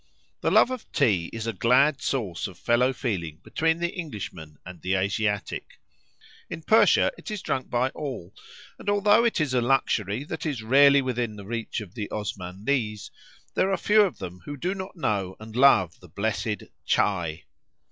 The 0.41 0.49
love 0.49 0.71
of 0.71 0.91
tea 0.91 1.29
is 1.31 1.45
a 1.45 1.53
glad 1.53 2.01
source 2.01 2.47
of 2.47 2.57
fellow 2.57 2.91
feeling 2.91 3.39
between 3.43 3.77
the 3.77 3.93
Englishman 3.93 4.57
and 4.65 4.81
the 4.81 4.95
Asiatic. 4.95 5.79
In 6.49 6.63
Persia 6.63 7.11
it 7.19 7.29
is 7.29 7.43
drunk 7.43 7.69
by 7.69 7.89
all, 7.89 8.33
and 8.79 8.89
although 8.89 9.23
it 9.23 9.39
is 9.39 9.53
a 9.53 9.61
luxury 9.61 10.23
that 10.23 10.43
is 10.43 10.63
rarely 10.63 11.03
within 11.03 11.35
the 11.35 11.45
reach 11.45 11.81
of 11.81 11.93
the 11.93 12.09
Osmanlees, 12.11 13.11
there 13.53 13.71
are 13.71 13.77
few 13.77 14.01
of 14.01 14.17
them 14.17 14.39
who 14.45 14.57
do 14.57 14.73
not 14.73 14.95
know 14.95 15.35
and 15.39 15.55
love 15.55 15.99
the 15.99 16.09
blessed 16.09 16.63
tchäi. 16.89 17.43